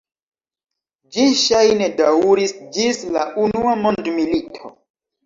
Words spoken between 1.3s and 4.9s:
ŝajne daŭris ĝis la unua mondmilito.